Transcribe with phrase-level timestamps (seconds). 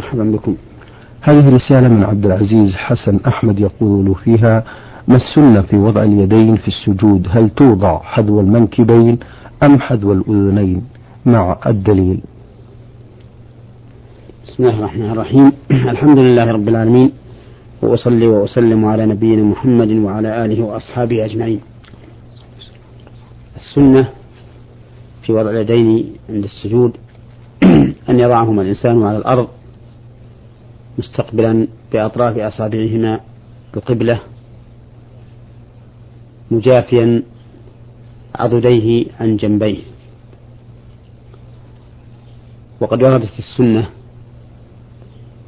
[0.00, 0.56] مرحبا بكم.
[1.20, 4.64] هذه رسالة من عبد العزيز حسن أحمد يقول فيها
[5.08, 9.18] ما السنة في وضع اليدين في السجود؟ هل توضع حذو المنكبين
[9.62, 10.84] أم حذو الأذنين؟
[11.26, 12.20] مع الدليل.
[14.46, 15.52] بسم الله الرحمن الرحيم.
[15.94, 17.12] الحمد لله رب العالمين
[17.82, 21.60] وأصلي وأسلم على نبينا محمد وعلى آله وأصحابه أجمعين.
[23.56, 24.08] السنة
[25.22, 26.96] في وضع اليدين عند السجود
[28.10, 29.48] أن يضعهما الإنسان على الأرض
[30.98, 33.20] مستقبلا بأطراف أصابعهما
[33.76, 34.20] القبلة
[36.50, 37.22] مجافيا
[38.34, 39.82] عضديه عن جنبيه.
[42.80, 43.90] وقد وردت السنة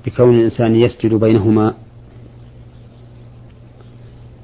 [0.07, 1.75] بكون الإنسان يسجد بينهما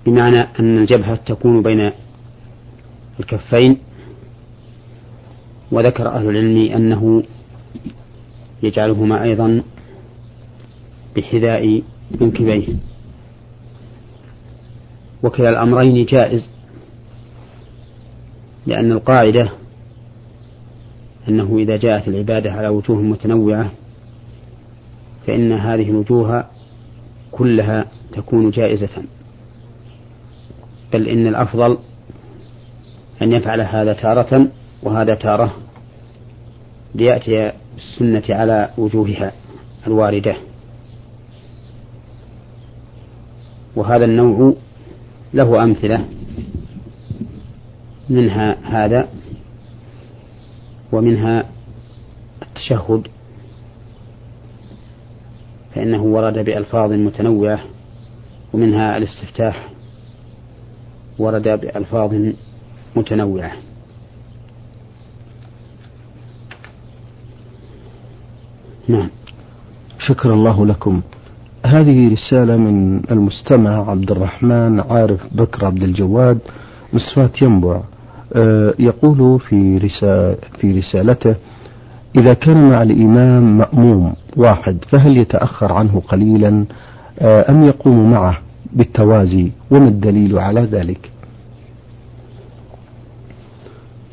[0.06, 1.90] بمعنى أن الجبهة تكون بين
[3.20, 3.78] الكفين.
[5.72, 7.22] وذكر أهل العلم أنه
[8.62, 9.62] يجعلهما أيضا
[11.16, 11.82] بحذاء
[12.20, 12.66] منكبيه
[15.22, 16.50] وكلا الأمرين جائز
[18.66, 19.50] لأن القاعدة
[21.28, 23.70] أنه إذا جاءت العبادة على وجوه متنوعة
[25.26, 26.44] فإن هذه الوجوه
[27.32, 29.02] كلها تكون جائزة.
[30.92, 31.78] بل إن الأفضل
[33.22, 34.46] أن يفعل هذا تارة
[34.82, 35.54] وهذا تارة
[36.94, 39.32] ليأتي بالسنة على وجوهها
[39.86, 40.36] الواردة.
[43.76, 44.54] وهذا النوع
[45.34, 46.04] له أمثلة
[48.10, 49.08] منها هذا
[50.92, 51.44] ومنها
[52.42, 53.08] التشهد
[55.74, 57.60] فإنه ورد بألفاظ متنوعة
[58.52, 59.68] ومنها الاستفتاح
[61.18, 62.14] ورد بألفاظ
[62.96, 63.52] متنوعة.
[68.88, 69.10] نعم.
[69.98, 71.02] شكر الله لكم.
[71.74, 76.38] هذه رسالة من المستمع عبد الرحمن عارف بكر عبد الجواد
[76.92, 77.80] مصفات ينبع.
[78.32, 81.34] آه، يقول في رسالة في رسالته
[82.16, 86.64] إذا كان مع الإمام مأموم واحد فهل يتأخر عنه قليلا؟
[87.18, 88.38] آه، أم يقوم معه
[88.72, 91.10] بالتوازي؟ وما الدليل على ذلك؟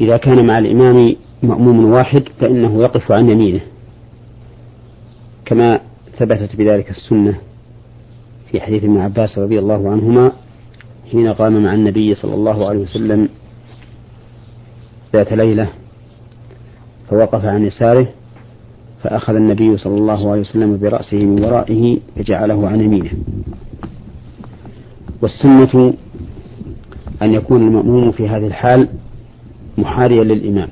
[0.01, 3.61] إذا كان مع الإمام مأموم واحد فإنه يقف عن يمينه
[5.45, 5.79] كما
[6.17, 7.50] ثبتت بذلك السنة.
[8.51, 10.31] في حديث ابن عباس رضي الله عنهما
[11.11, 13.29] حين قام مع النبي صلى الله عليه وسلم
[15.13, 15.69] ذات ليلة
[17.09, 18.07] فوقف عن يساره
[19.03, 23.11] فأخذ النبي صلى الله عليه وسلم برأسه من ورائه فجعله عن يمينه.
[25.21, 25.93] والسنة
[27.21, 28.87] أن يكون المأموم في هذه الحال
[29.77, 30.69] محاريا للإمام.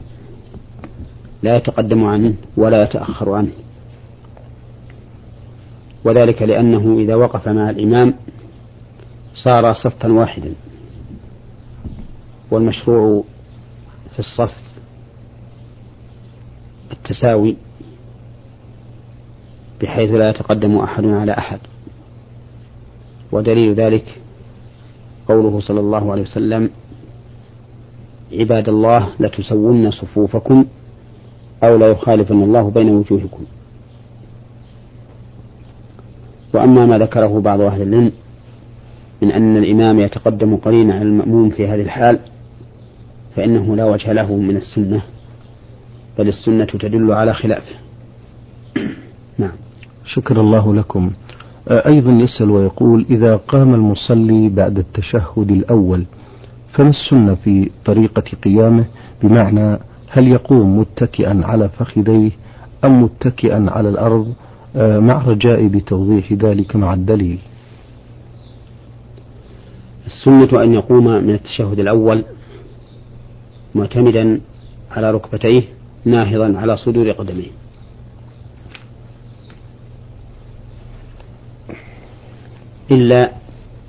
[1.43, 3.51] لا يتقدم عنه ولا يتأخر عنه.
[6.03, 8.13] وذلك لأنه إذا وقف مع الإمام
[9.33, 10.53] صار صفا واحدا.
[12.51, 13.23] والمشروع
[14.13, 14.57] في الصف
[16.91, 17.55] التساوي
[19.81, 21.59] بحيث لا يتقدم أحد على أحد.
[23.31, 24.21] ودليل ذلك
[25.27, 26.69] قوله صلى الله عليه وسلم
[28.33, 30.65] عباد الله لتسون صفوفكم
[31.63, 33.45] أو لا يخالفن الله بين وجوهكم.
[36.53, 38.11] وأما ما ذكره بعض أهل العلم
[39.21, 42.19] من أن الإمام يتقدم قليلا على المأموم في هذه الحال
[43.35, 45.01] فإنه لا وجه له من السنة
[46.17, 47.75] بل السنة تدل على خلافه
[49.37, 49.51] نعم.
[50.05, 51.11] شكر الله لكم.
[51.71, 56.05] أيضا يسأل ويقول إذا قام المصلي بعد التشهد الأول
[56.73, 58.85] فما السنة في طريقة قيامه؟
[59.23, 62.31] بمعنى هل يقوم متكئا على فخذيه
[62.85, 64.33] أم متكئا على الأرض؟
[64.79, 67.39] مع رجائي بتوضيح ذلك مع الدليل.
[70.05, 72.25] السنة أن يقوم من التشهد الأول
[73.75, 74.41] معتمدا
[74.91, 75.63] على ركبتيه
[76.05, 77.51] ناهضا على صدور قدميه.
[82.91, 83.31] إلا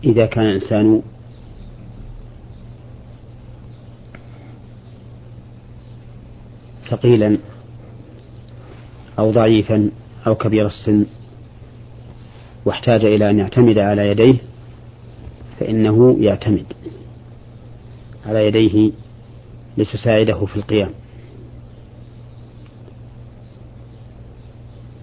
[0.05, 1.03] إذا كان الإنسان
[6.91, 7.39] ثقيلا
[9.19, 9.91] أو ضعيفا
[10.27, 11.07] أو كبير السن
[12.65, 14.35] واحتاج إلى أن يعتمد على يديه
[15.61, 16.67] فإنه يعتمد
[18.27, 18.93] على يديه
[19.79, 20.91] لتساعده في القيام.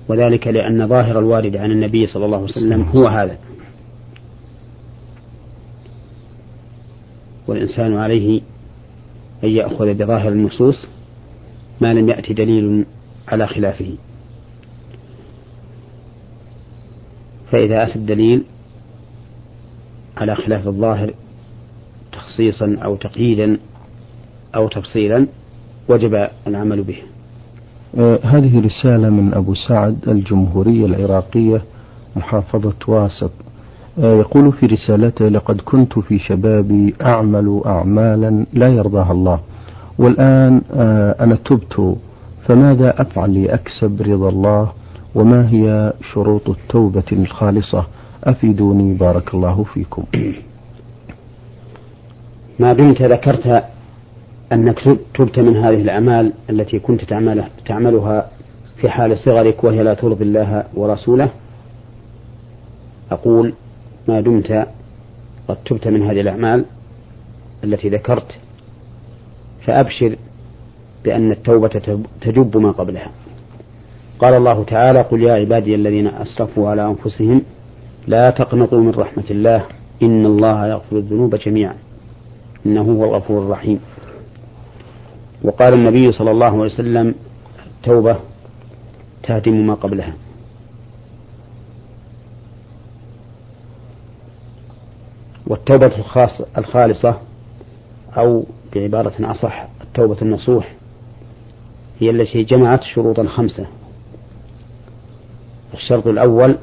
[0.10, 3.38] وذلك لأن ظاهر الوارد عن النبي صلى الله عليه وسلم هو هذا.
[7.48, 8.42] والإنسان عليه
[9.44, 10.88] أن يأخذ بظاهر النصوص
[11.82, 12.86] ما لم يأتي دليل
[13.28, 13.96] على خلافه.
[17.52, 18.44] فإذا أتى الدليل
[20.18, 21.14] على خلاف الظاهر
[22.12, 23.58] تخصيصا أو تقييدا
[24.56, 25.28] أو تفصيلا
[25.90, 26.98] وجب العمل به.
[28.00, 31.62] آه هذه رسالة من أبو سعد الجمهورية العراقية
[32.16, 33.32] محافظة واسط.
[34.00, 39.40] آه يقول في رسالته لقد كنت في شبابي أعمل أعمالا لا يرضاها الله.
[40.00, 41.96] والآن آه أنا تبت
[42.48, 44.72] فماذا أفعل لأكسب رضا الله
[45.18, 47.86] وما هي شروط التوبة الخالصة؟
[48.24, 50.04] أفيدوني بارك الله فيكم.
[52.60, 53.64] ما دمت ذكرت
[54.52, 54.80] أنك
[55.14, 58.30] تبت من هذه الأعمال التي كنت تعملها, تعملها
[58.82, 61.30] في حال صغرك وهي لا ترضي الله ورسوله.
[63.12, 63.54] أقول
[64.08, 64.68] ما دمت
[65.48, 66.66] قد تبت من هذه الأعمال
[67.64, 68.36] التي ذكرت
[69.66, 70.16] فأبشر
[71.06, 73.12] بأن التوبة تجب ما قبلها.
[74.20, 77.42] قال الله تعالى قل يا عبادي الذين أسرفوا على أنفسهم
[78.08, 79.66] لا تقنطوا من رحمة الله
[80.04, 81.76] إن الله يغفر الذنوب جميعا
[82.66, 83.80] إنه هو الغفور الرحيم.
[85.44, 87.16] وقال النبي صلى الله عليه وسلم
[87.66, 88.16] التوبة
[89.24, 90.14] تهدم ما قبلها.
[95.48, 97.18] والتوبة الخاص الخالصة
[98.18, 100.74] أو بعبارة أصح التوبة النصوح
[102.00, 103.66] هي التي جمعت شروطا خمسة.
[105.74, 106.58] الشرط الأول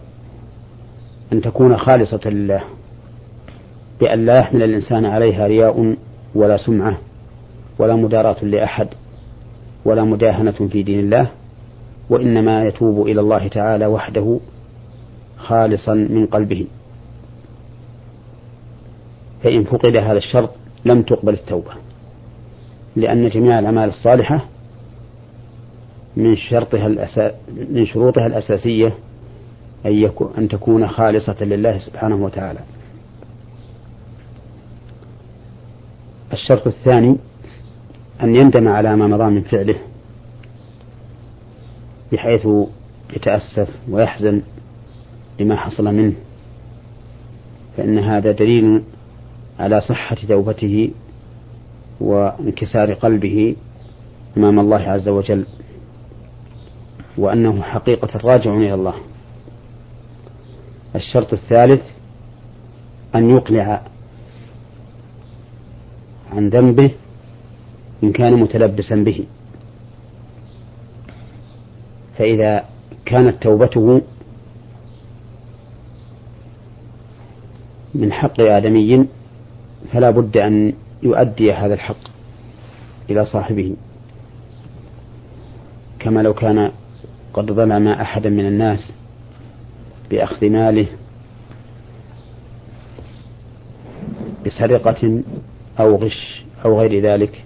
[1.33, 2.62] أن تكون خالصة لله
[4.01, 5.97] بأن لا يحمل الإنسان عليها رياء
[6.35, 6.99] ولا سمعة
[7.79, 8.89] ولا مداراة لأحد
[9.85, 11.31] ولا مداهنة في دين الله
[12.11, 14.41] وإنما يتوب إلى الله تعالى وحده
[15.39, 16.67] خالصا من قلبه.
[19.43, 20.51] فإن فقد هذا الشرط
[20.85, 21.71] لم تقبل التوبة
[22.97, 24.45] لأن جميع الأعمال الصالحة
[26.17, 27.35] من شرطها الأسا...
[27.71, 28.95] من شروطها الأساسية
[29.87, 32.61] أن, يكون أن تكون خالصة لله سبحانه وتعالى.
[36.33, 37.17] الشرط الثاني
[38.23, 39.77] أن يندم على ما مضى من فعله
[42.13, 42.47] بحيث
[43.17, 44.43] يتأسف ويحزن
[45.41, 46.13] لما حصل منه
[47.77, 48.83] فإن هذا دليل
[49.59, 50.91] على صحة توبته
[52.01, 53.57] وانكسار قلبه
[54.37, 55.45] أمام الله عز وجل.
[57.19, 58.95] وأنه حقيقة راجع إلى الله.
[60.97, 61.83] الشرط الثالث
[63.15, 63.83] أن يقلع
[66.33, 66.91] عن ذنبه
[68.05, 69.25] إن كان متلبسا به.
[72.19, 72.65] فإذا
[73.05, 74.03] كانت توبته
[77.95, 79.07] من حق آدمي
[79.93, 80.73] فلا بد أن
[81.03, 82.05] يؤدي هذا الحق
[83.11, 83.77] إلى صاحبه.
[85.99, 86.73] كما لو كان
[87.35, 88.91] قد ظلم أحدا من الناس
[90.11, 90.87] بأخذ ماله
[94.47, 95.23] بسرقة
[95.81, 97.45] أو غش أو غير ذلك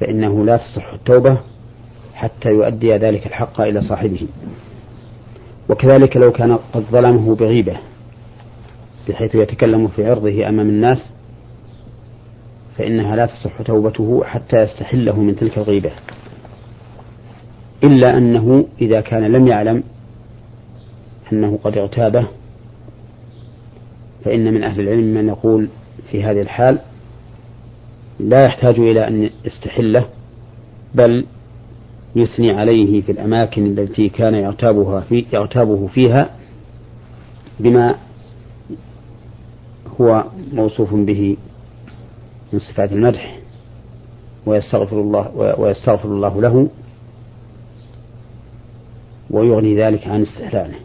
[0.00, 1.38] فإنه لا تصح التوبة
[2.14, 4.26] حتى يؤدي ذلك الحق إلى صاحبه.
[5.68, 7.76] وكذلك لو كان قد ظلمه بغيبة
[9.08, 11.10] بحيث يتكلم في عرضه أمام الناس
[12.78, 15.92] فإنها لا تصح توبته حتى يستحله من تلك الغيبة.
[17.84, 19.82] إلا أنه إذا كان لم يعلم
[21.32, 22.26] أنه قد اغتابه
[24.24, 25.68] فإن من أهل العلم من يقول
[26.10, 26.78] في هذه الحال
[28.20, 30.04] لا يحتاج إلى أن يستحله
[30.94, 31.24] بل
[32.16, 36.30] يثني عليه في الأماكن التي كان يغتابها في يغتابه فيها
[37.60, 37.94] بما
[40.00, 41.36] هو موصوف به
[42.52, 43.38] من صفات المدح
[44.46, 46.68] ويستغفر الله ويستغفر الله له
[49.34, 50.78] ويغني ذلك عن استحلاله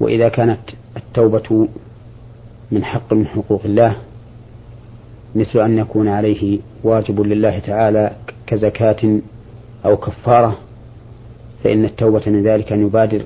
[0.00, 0.60] وإذا كانت
[0.96, 1.68] التوبة
[2.70, 3.96] من حق من حقوق الله
[5.34, 9.20] مثل أن يكون عليه واجب لله تعالى كزكاة
[9.84, 10.58] أو كفارة
[11.64, 13.22] فإن التوبة من ذلك أن يبادر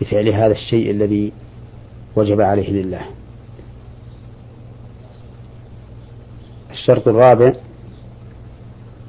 [0.00, 1.32] بفعل هذا الشيء الذي
[2.16, 3.02] وجب عليه لله.
[6.70, 7.54] الشرط الرابع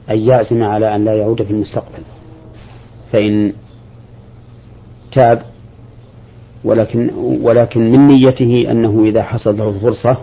[0.10, 2.04] أن يعزم على أن لا يعود في المستقبل.
[3.12, 3.54] فإن
[5.12, 5.42] تاب
[6.64, 7.10] ولكن
[7.42, 10.18] ولكن من نيته أنه إذا حصل له الفرصة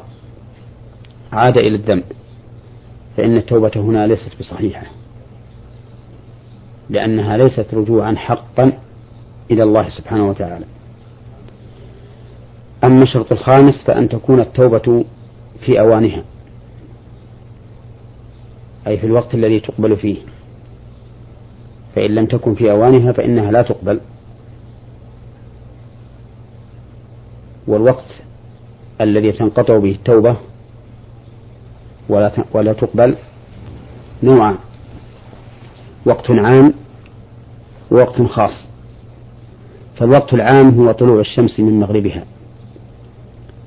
[1.32, 2.04] عاد إلى الذنب.
[3.16, 4.86] فإن التوبة هنا ليست بصحيحة
[6.90, 8.72] لأنها ليست رجوعا حقا
[9.50, 10.64] إلى الله سبحانه وتعالى.
[12.84, 15.04] أما الشرط الخامس فأن تكون التوبة
[15.60, 16.24] في أوانها.
[18.90, 20.16] أي في الوقت الذي تقبل فيه.
[21.94, 24.00] فإن لم تكن في أوانها فإنها لا تقبل.
[27.66, 28.22] والوقت
[29.00, 30.36] الذي تنقطع به التوبة
[32.08, 33.16] ولا ولا تقبل
[34.22, 34.56] نوعان.
[36.06, 36.74] وقت عام
[37.90, 38.66] ووقت خاص.
[39.96, 42.24] فالوقت العام هو طلوع الشمس من مغربها.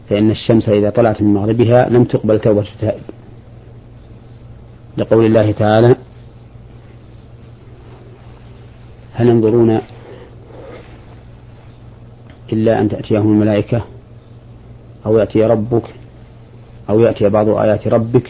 [0.09, 3.12] فإن الشمس إذا طلعت من مغربها لم تقبل توبة التائب.
[4.97, 5.95] لقول الله تعالى
[9.13, 9.79] هل ينظرون
[12.53, 13.81] إلا أن تأتيهم الملائكة
[15.05, 15.83] أو يأتي ربك
[16.89, 18.29] أو يأتي بعض آيات ربك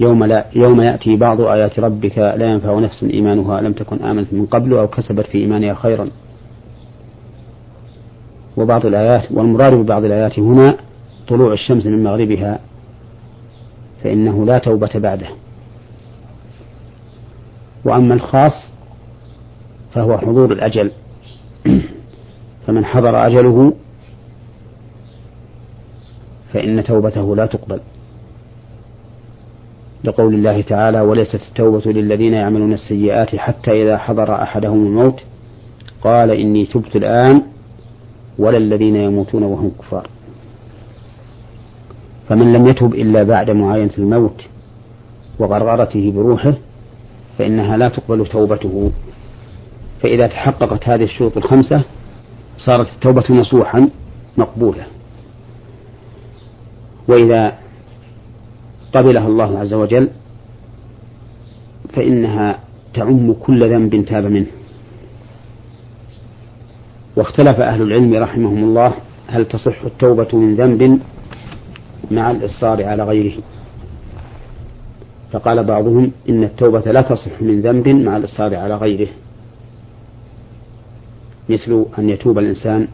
[0.00, 4.46] يوم لا يوم يأتي بعض آيات ربك لا ينفع نفس إيمانها لم تكن آمنت من
[4.46, 6.08] قبل أو كسبت في إيمانها خيرا
[8.56, 10.76] وبعض الآيات والمراد ببعض الآيات هنا
[11.28, 12.60] طلوع الشمس من مغربها
[14.04, 15.28] فإنه لا توبة بعده
[17.86, 18.70] وأما الخاص
[19.94, 20.90] فهو حضور الأجل.
[22.66, 23.72] فمن حضر أجله
[26.52, 27.80] فإن توبته لا تقبل.
[30.04, 35.20] لقول الله تعالى وليست التوبة للذين يعملون السيئات حتى إذا حضر أحدهم الموت.
[36.02, 37.42] قال إني تبت الآن
[38.38, 40.08] ولا الذين يموتون وهم كفار.
[42.28, 44.46] فمن لم يتب إلا بعد معاينة الموت
[45.38, 46.54] وغرغرته بروحه
[47.38, 48.90] فإنها لا تقبل توبته.
[50.02, 51.82] فإذا تحققت هذه الشروط الخمسة
[52.58, 53.88] صارت التوبة نصوحا
[54.36, 54.86] مقبولة.
[57.08, 57.58] وإذا
[58.94, 60.10] قبلها الله عز وجل
[61.94, 62.58] فإنها
[62.94, 64.46] تعم كل ذنب تاب منه.
[67.16, 68.94] واختلف أهل العلم رحمهم الله
[69.26, 71.00] هل تصح التوبة من ذنب
[72.10, 73.42] مع الإصرار على غيره.
[75.32, 79.08] فقال بعضهم إن التوبة لا تصح من ذنب مع الإصرار على غيره.
[81.48, 82.88] مثل أن يتوب الإنسان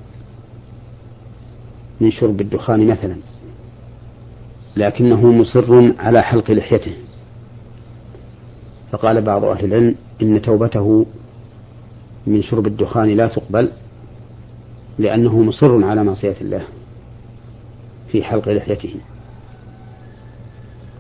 [2.01, 3.17] من شرب الدخان مثلا
[4.77, 6.93] لكنه مصر على حلق لحيته.
[8.93, 11.07] فقال بعض أهل العلم إن توبته
[12.27, 13.69] من شرب الدخان لا تقبل
[14.99, 16.63] لأنه مصر على معصية الله
[18.13, 18.95] في حلق لحيته.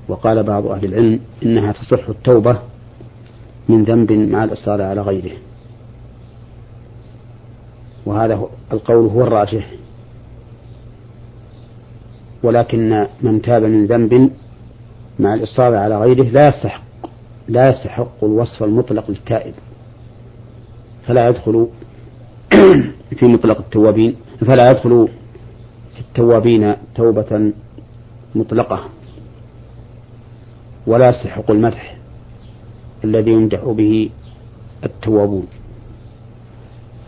[0.08, 2.58] وقال بعض أهل العلم إنها تصح التوبة
[3.68, 5.36] من ذنب مع الإصرار على غيره.
[8.06, 9.70] وهذا القول هو الراجح.
[12.42, 14.30] ولكن من تاب من ذنب
[15.18, 16.82] مع الإصرار على غيره لا يستحق
[17.48, 19.54] لا يستحق الوصف المطلق للتائب.
[21.06, 21.68] فلا يدخل
[23.18, 25.08] في مطلق التوابين فلا يدخل
[25.94, 27.52] في التوابين توبة
[28.34, 28.88] مطلقة.
[30.86, 31.96] ولا يستحق المدح
[33.04, 34.10] الذي يمدح به
[34.84, 35.46] التوابون.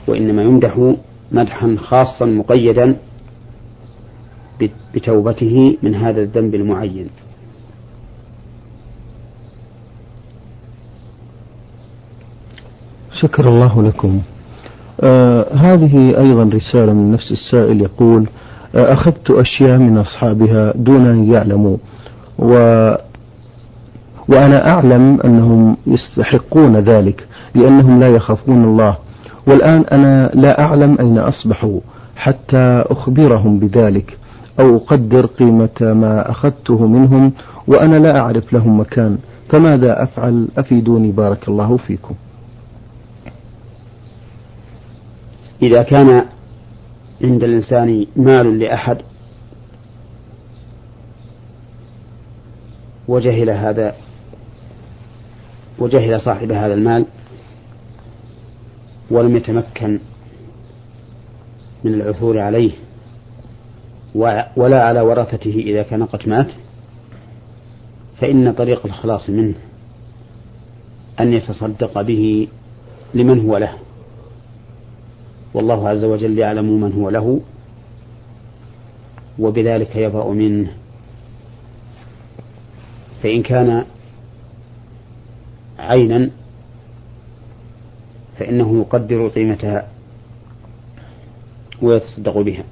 [0.08, 0.92] وإنما يمدح
[1.32, 2.96] مدحا خاصا مقيدا
[4.94, 7.08] بتوبته من هذا الذنب المعين.
[13.20, 14.20] شكر الله لكم.
[15.00, 18.26] آه هذه أيضا رسالة من نفس السائل يقول
[18.76, 21.76] آه أخذت أشياء من أصحابها دون أن يعلموا
[22.38, 22.54] و
[24.28, 28.96] وأنا أعلم أنهم يستحقون ذلك لأنهم لا يخافون الله.
[29.46, 31.80] والآن أنا لا أعلم أين أصبحوا
[32.16, 34.18] حتى أخبرهم بذلك
[34.60, 37.32] أو أقدر قيمة ما أخذته منهم
[37.66, 39.18] وأنا لا أعرف لهم مكان.
[39.48, 42.14] فماذا أفعل؟ أفيدوني بارك الله فيكم.
[45.62, 46.24] إذا كان
[47.24, 48.98] عند الإنسان مال لأحد
[53.08, 53.94] وجهل هذا
[55.78, 57.06] وجهل صاحب هذا المال
[59.10, 60.00] ولم يتمكن
[61.84, 62.72] من العثور عليه
[64.56, 66.52] ولا على ورثته إذا كان قد مات
[68.20, 69.54] فإن طريق الخلاص منه
[71.20, 72.48] أن يتصدق به
[73.14, 73.74] لمن هو له.
[75.54, 77.40] والله عز وجل يعلم من هو له
[79.38, 80.70] وبذلك يبرأ منه.
[83.22, 83.84] فإن كان
[85.84, 86.30] عينا
[88.38, 89.88] فإنه يقدر قيمتها
[91.82, 92.64] ويتصدق بها.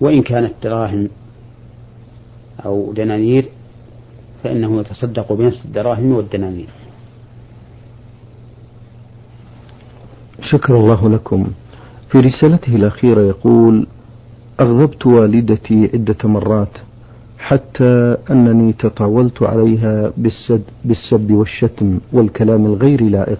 [0.00, 1.08] وإن كانت دراهم
[2.64, 3.48] أو دنانير
[4.44, 6.68] فإنه يتصدق بنفس الدراهم والدنانير.
[10.42, 11.50] شكر الله لكم.
[12.10, 13.86] في رسالته الأخيرة يقول
[14.60, 16.87] أغضبت والدتي عدة مرات.
[17.38, 23.38] حتى أنني تطاولت عليها بالسد بالسب والشتم والكلام الغير لائق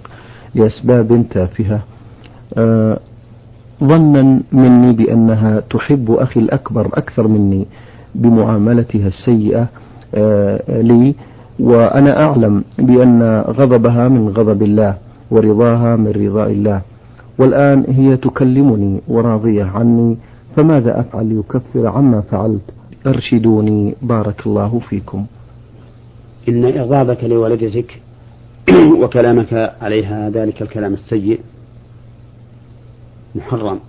[0.54, 1.80] لأسباب تافهة.
[2.58, 2.98] آه،
[3.84, 7.66] ظنا مني بأنها تحب أخي الأكبر أكثر مني
[8.14, 9.66] بمعاملتها السيئة
[10.14, 11.14] آه، لي.
[11.60, 14.94] وأنا أعلم بأن غضبها من غضب الله
[15.30, 16.80] ورضاها من رضاء الله.
[17.38, 20.16] والآن هي تكلمني وراضية عني
[20.56, 25.26] فماذا أفعل ليكفر عما فعلت؟ أرشدوني بارك الله فيكم.
[26.48, 28.00] إن إغضابك لوالدتك
[29.02, 31.40] وكلامك عليها ذلك الكلام السيء
[33.34, 33.80] محرم.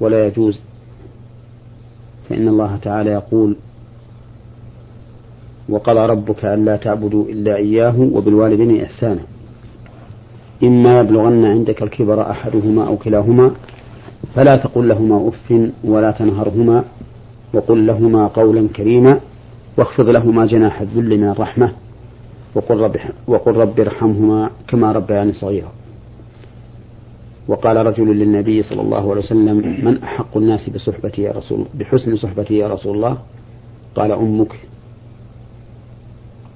[0.00, 0.62] ولا يجوز.
[2.28, 3.56] فإن الله تعالى يقول
[5.68, 9.22] وقضى ربك ألا تعبدوا إلا إياه وبالوالدين إحسانا.
[10.62, 13.50] إما يبلغن عندك الكبر أحدهما أو كلاهما
[14.34, 16.84] فلا تقل لهما أف ولا تنهرهما
[17.54, 19.20] وقل لهما قولا كريما
[19.78, 21.72] واخفض لهما جناح الذل من الرحمة
[22.54, 22.96] وقل رب,
[23.26, 25.72] وقل رب ارحمهما كما ربياني صغيرا.
[27.48, 32.54] وقال رجل للنبي صلى الله عليه وسلم من أحق الناس بصحبتي يا رسول بحسن صحبتي
[32.56, 33.18] يا رسول الله؟
[33.94, 34.52] قال أمك.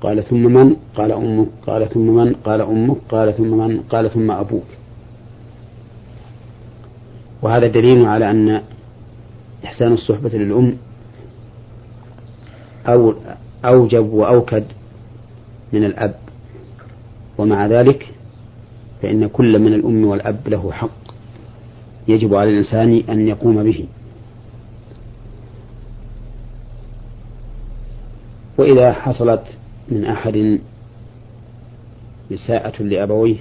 [0.00, 1.47] قال ثم من؟ قال أمك.
[1.67, 2.97] قال ثم من؟ قال أمك.
[3.09, 4.67] قال ثم من؟ قال ثم أبوك.
[7.43, 8.62] وهذا دليل على أن
[9.64, 10.76] إحسان الصحبة للأم
[12.88, 13.14] أو
[13.64, 14.64] أوجب وأوكد
[15.73, 16.14] من الأب.
[17.38, 18.09] ومع ذلك
[19.02, 20.90] فإن كل من الأم والأب له حق
[22.09, 23.87] يجب على الإنسان أن يقوم به.
[28.59, 29.42] وإذا حصلت
[29.88, 30.59] من أحد
[32.33, 33.37] إساءة لأبويه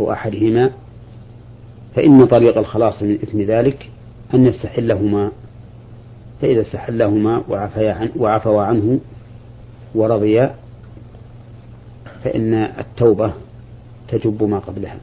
[0.00, 0.70] أو أحدهما
[1.96, 3.90] فإن طريق الخلاص من إثم ذلك
[4.34, 5.30] أن يستحلهما
[6.40, 7.42] فإذا استحلهما
[8.16, 9.00] وعفوا عنه
[9.94, 10.54] ورضيا
[12.24, 13.32] فإن التوبة
[14.08, 14.96] تجب ما قبلها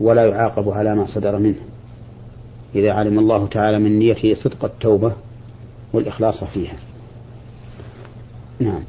[0.00, 1.60] ولا يعاقب على ما صدر منه.
[2.74, 5.12] إذا علم الله تعالى من نيته صدق التوبة
[5.92, 6.76] والإخلاص فيها.
[8.60, 8.82] نعم.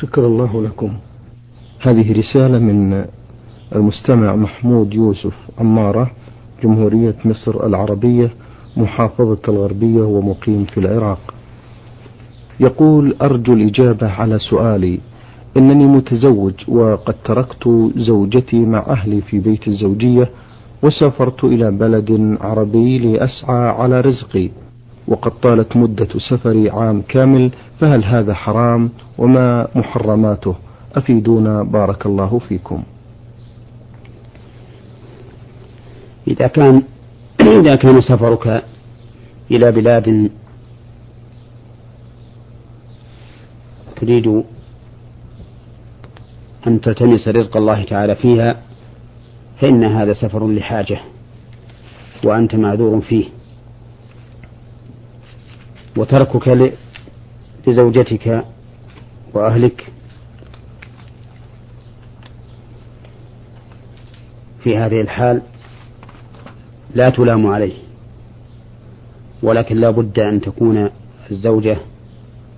[0.00, 0.96] شكر الله لكم.
[1.80, 3.04] هذه رسالة من
[3.74, 6.10] المستمع محمود يوسف عمارة
[6.62, 8.30] جمهورية مصر العربية.
[8.76, 11.34] محافظة الغربية ومقيم في العراق.
[12.60, 15.00] يقول أرجو الإجابة على سؤالي.
[15.56, 20.30] إنني متزوج وقد تركت زوجتي مع أهلي في بيت الزوجية
[20.82, 24.50] وسافرت إلى بلد عربي لأسعى على رزقي.
[25.08, 30.54] وقد طالت مدة سفري عام كامل فهل هذا حرام؟ وما محرماته؟
[30.94, 32.82] أفيدونا بارك الله فيكم.
[36.28, 36.82] إذا كان
[37.40, 38.64] إذا كان سفرك
[39.50, 40.30] إلى بلاد
[44.00, 44.42] تريد
[46.66, 48.62] أن تلتمس رزق الله تعالى فيها
[49.60, 51.00] فإن هذا سفر لحاجة
[52.24, 53.28] وأنت معذور فيه.
[55.96, 56.72] وتركك
[57.66, 58.44] لزوجتك
[59.34, 59.92] وأهلك
[64.62, 65.42] في هذه الحال.
[66.94, 67.74] لا تلام عليه.
[69.42, 70.90] ولكن لا بد أن تكون
[71.30, 71.76] الزوجة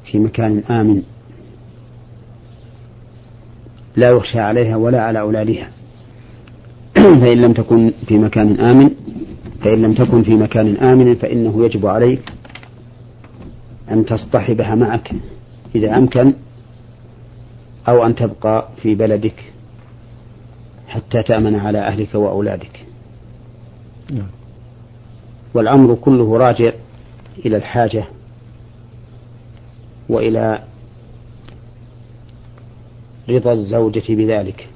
[0.05, 1.03] في مكان آمن.
[3.97, 5.71] لا يخشى عليها ولا على أولادها.
[7.21, 8.91] فإن لم تكن في مكان آمن
[9.63, 12.33] فإن لم تكن في مكان آمن فإنه يجب عليك
[13.91, 15.13] أن تصطحبها معك
[15.75, 16.33] إذا أمكن
[17.89, 19.53] أو أن تبقى في بلدك
[20.89, 22.88] حتى تأمن على أهلك وأولادك.
[25.55, 26.73] والأمر كله راجع
[27.47, 28.05] إلى الحاجة
[30.09, 30.63] وإلى
[33.29, 34.69] رضا الزوجة بذلك.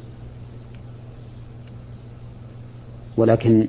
[3.17, 3.69] ولكن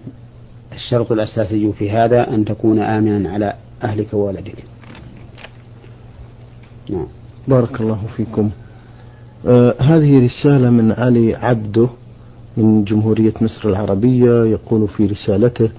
[0.74, 4.64] الشرط الأساسي في هذا أن تكون آمنا على أهلك وولدك.
[6.90, 7.08] نعم.
[7.48, 8.50] بارك الله فيكم.
[9.48, 11.90] آه هذه رسالة من علي عبده.
[12.58, 15.70] من جمهورية مصر العربية يقول في رسالته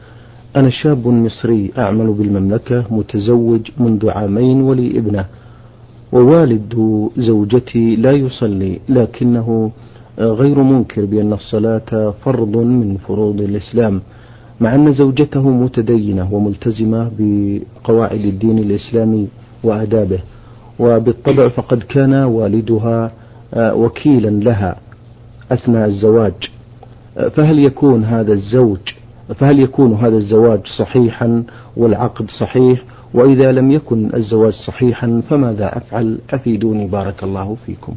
[0.56, 5.24] أنا شاب مصري أعمل بالمملكة متزوج منذ عامين ولي ابنة
[6.12, 6.74] ووالد
[7.16, 9.70] زوجتي لا يصلي لكنه
[10.18, 14.02] غير منكر بأن الصلاة فرض من فروض الإسلام
[14.60, 19.28] مع أن زوجته متدينة وملتزمة بقواعد الدين الإسلامي
[19.64, 20.18] وآدابه
[20.78, 23.12] وبالطبع فقد كان والدها
[23.54, 24.76] آه، وكيلا لها
[25.52, 26.32] أثناء الزواج.
[27.14, 28.78] فهل يكون هذا الزوج
[29.34, 31.44] فهل يكون هذا الزواج صحيحا
[31.76, 32.82] والعقد صحيح؟
[33.14, 37.94] وإذا لم يكن الزواج صحيحا فماذا أفعل؟ أفيدوني بارك الله فيكم.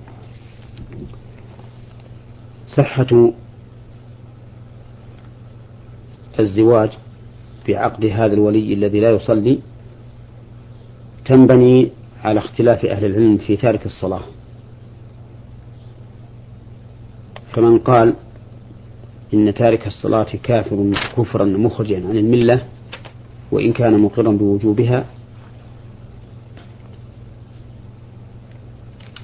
[2.68, 3.32] صحة
[6.40, 6.90] الزواج
[7.68, 9.60] بعقد هذا الولي الذي لا يصلي
[11.26, 11.92] تنبني
[12.24, 14.24] على اختلاف أهل العلم في تارك الصلاة.
[17.54, 18.14] فمن قال
[19.34, 22.64] إن تارك الصلاة كافر كفرا مخرجا عن الملة
[23.52, 25.06] وإن كان مقرا بوجوبها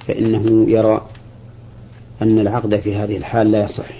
[0.06, 1.06] فإنه يرى
[2.22, 3.90] أن العقد في هذه الحال لا يصح.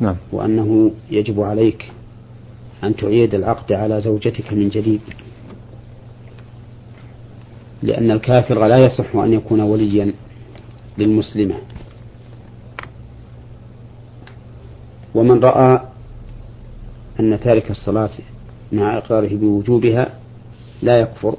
[0.00, 0.16] نعم.
[0.32, 1.92] وأنه يجب عليك
[2.84, 5.00] أن تعيد العقد على زوجتك من جديد.
[7.82, 10.12] لأن الكافر لا يصح أن يكون وليا
[10.98, 11.54] للمسلمة.
[15.22, 15.80] ومن رأى
[17.20, 18.10] أن تارك الصلاة
[18.72, 20.18] مع إقراره بوجوبها
[20.82, 21.36] لا يكفر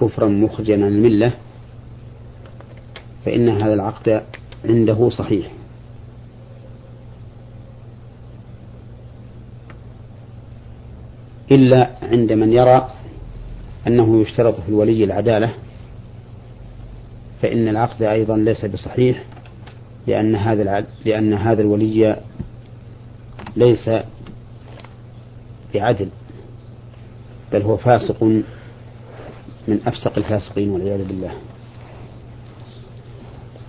[0.00, 1.32] كفرا مخرجا عن الملة
[3.24, 4.22] فإن هذا العقد
[4.64, 5.50] عنده صحيح.
[11.50, 12.90] إلا عند من يرى
[13.86, 15.54] أنه يشترط في الولي العدالة
[17.42, 19.24] فإن العقد أيضا ليس بصحيح
[20.06, 22.20] لأن هذا لأن هذا الولي
[23.58, 23.90] ليس
[25.74, 26.08] بعدل
[27.52, 28.22] بل هو فاسق
[29.68, 31.32] من أفسق الفاسقين والعياذ بالله.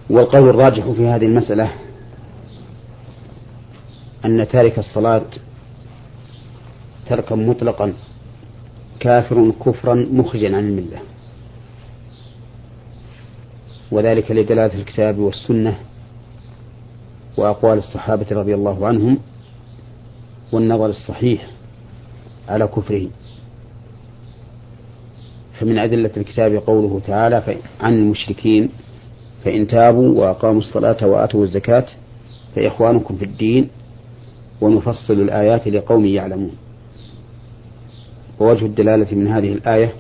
[0.10, 1.71] والقول الراجح في هذه المسألة
[4.25, 5.25] أن تارك الصلاة
[7.08, 7.93] تركا مطلقا
[8.99, 10.99] كافر كفرا مخرجا عن الملة.
[13.91, 15.80] وذلك لدلالة الكتاب والسنة
[17.38, 19.17] وأقوال الصحابة رضي الله عنهم
[20.52, 21.48] والنظر الصحيح
[22.48, 23.08] على كفره
[25.60, 28.70] فمن أدلة الكتاب قوله تعالى عن المشركين
[29.46, 31.86] فإن تابوا وأقاموا الصلاة وآتوا الزكاة
[32.56, 33.70] فإخوانكم في الدين
[34.62, 36.52] ونفصل الآيات لقوم يعلمون.
[38.40, 39.94] ووجه الدلالة من هذه الآية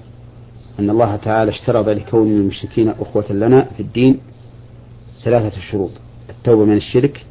[0.79, 4.19] أن الله تعالى اشترط لكون المشركين أخوة لنا في الدين
[5.23, 5.91] ثلاثة شروط
[6.29, 7.25] التوبة من الشرك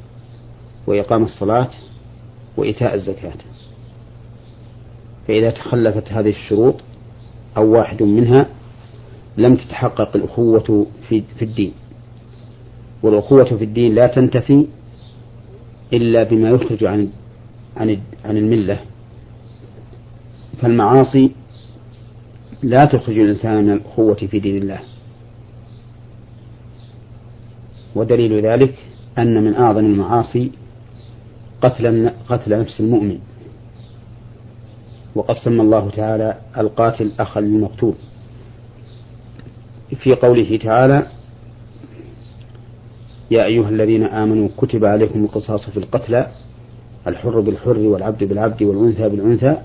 [0.87, 1.69] وإقام الصلاة
[2.59, 3.39] وإيتاء الزكاة.
[5.29, 6.75] فإذا تخلفت هذه الشروط
[7.57, 8.47] أو واحد منها
[9.37, 11.73] لم تتحقق الأخوة في, الدين.
[13.03, 14.67] والأخوة في الدين لا تنتفي
[15.93, 17.09] إلا بما يخرج عن
[17.77, 18.81] عن عن الملة.
[20.63, 21.31] فالمعاصي
[22.63, 24.81] لا تخرج الإنسان من الأخوة في دين الله.
[27.95, 28.75] ودليل ذلك
[29.19, 30.51] أن من أعظم المعاصي
[31.63, 33.19] قتل قتل نفس المؤمن.
[35.15, 37.95] وقد سمى الله تعالى القاتل أخا للمقتول.
[39.97, 41.07] في قوله تعالى
[43.31, 46.31] يا أيها الذين آمنوا كتب عليكم القصاص في القتلى
[47.07, 49.57] الحر بالحر والعبد بالعبد والأنثى بالأنثى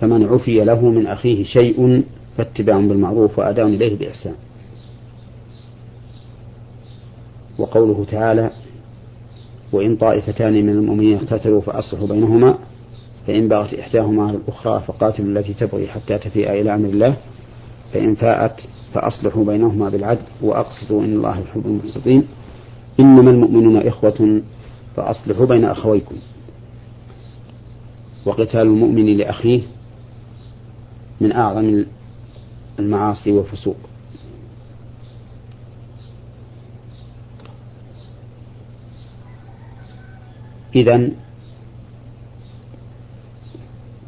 [0.00, 2.04] فمن عفي له من أخيه شيء
[2.36, 4.34] فاتباع بالمعروف وأداء إليه بإحسان.
[7.58, 8.50] وقوله تعالى
[9.72, 12.58] وإن طائفتان من المؤمنين اقتتلوا فأصلحوا بينهما
[13.26, 17.16] فإن بغت إحداهما على الأخرى فقاتلوا التي تبغي حتى تفيء إلى أمر الله
[17.92, 18.60] فإن فاءت
[18.94, 22.26] فأصلحوا بينهما بالعدل وأقسطوا إن الله يحب المقسطين.
[23.00, 24.42] إنما المؤمنون إخوة
[24.96, 26.14] فأصلحوا بين أخويكم.
[28.26, 29.60] وقتال المؤمن لأخيه
[31.20, 31.84] من أعظم
[32.78, 33.76] المعاصي والفسوق.
[40.74, 41.10] إذا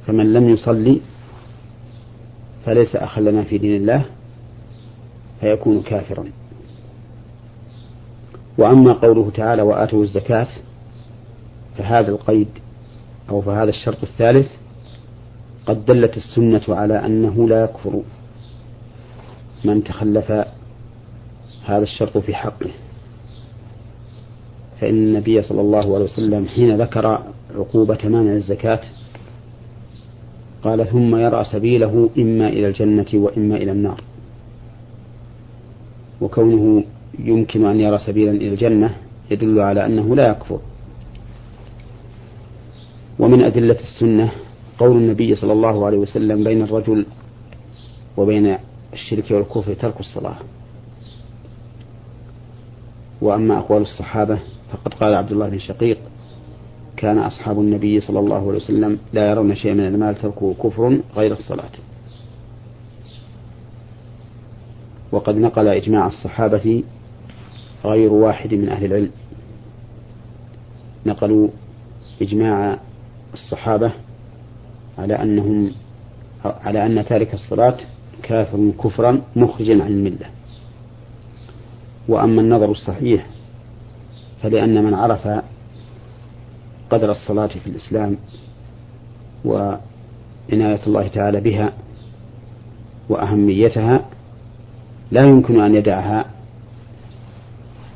[0.06, 1.00] فمن لم يصلي
[2.64, 4.04] فليس أخا لنا في دين الله
[5.40, 6.24] فيكون كافرا.
[8.58, 10.48] وأما قوله تعالى وآتوا الزكاة
[11.78, 12.48] فهذا القيد
[13.30, 14.50] أو فهذا الشرط الثالث
[15.66, 18.02] قد دلت السنة على أنه لا يكفر
[19.64, 20.30] من تخلف
[21.64, 22.70] هذا الشرط في حقه.
[24.82, 27.22] فإن النبي صلى الله عليه وسلم حين ذكر
[27.54, 28.80] عقوبة مانع الزكاة
[30.62, 34.02] قال ثم يرى سبيله إما إلى الجنة وإما إلى النار.
[36.20, 36.84] وكونه
[37.18, 38.94] يمكن أن يرى سبيلا إلى الجنة
[39.30, 40.60] يدل على أنه لا يكفر.
[43.18, 44.32] ومن أدلة السنة
[44.78, 47.06] قول النبي صلى الله عليه وسلم بين الرجل
[48.16, 48.56] وبين
[48.92, 50.36] الشرك والكفر ترك الصلاة.
[53.20, 54.38] وأما أقوال الصحابة
[54.72, 55.98] فقد قال عبد الله بن شقيق
[56.96, 61.32] كان أصحاب النبي صلى الله عليه وسلم لا يرون شيئا من المال تركه كفر غير
[61.32, 61.70] الصلاة.
[65.12, 66.82] وقد نقل إجماع الصحابة
[67.84, 69.10] غير واحد من أهل العلم.
[71.06, 71.48] نقلوا
[72.22, 72.78] إجماع
[73.34, 73.92] الصحابة
[74.98, 75.72] على أنهم
[76.44, 77.76] على أن تارك الصلاة
[78.22, 80.26] كافر كفرا مخرجا عن الملة.
[82.08, 83.26] وأما النظر الصحيح
[84.42, 85.28] فلأن من عرف
[86.90, 88.16] قدر الصلاة في الإسلام
[89.44, 91.72] وعناية الله تعالى بها
[93.08, 94.04] وأهميتها
[95.10, 96.24] لا يمكن أن يدعها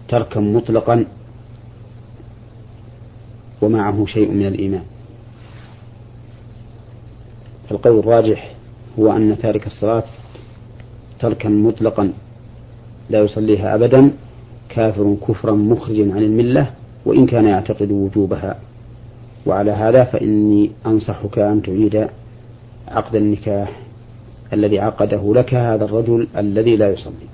[0.08, 1.06] تركا مطلقا
[3.62, 4.84] ومعه شيء من الإيمان.
[7.68, 8.54] فالقول الراجح
[8.98, 10.04] هو أن تارك الصلاة
[11.20, 12.12] تركا مطلقا
[13.10, 14.10] لا يصليها أبدا
[14.68, 16.70] كافر كفرا مخرجا عن الملة
[17.06, 18.56] وإن كان يعتقد وجوبها.
[19.46, 22.08] وعلى هذا فإني أنصحك أن تعيد
[22.88, 23.80] عقد النكاح
[24.52, 27.28] الذي عقده لك هذا الرجل الذي لا يصلي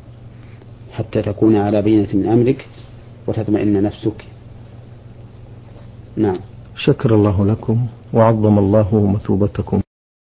[0.93, 2.69] حتى تكون على بينة من أمرك
[3.27, 4.25] وتطمئن نفسك.
[6.17, 6.39] نعم.
[6.77, 9.82] شكر الله لكم وعظم الله مثوبتكم.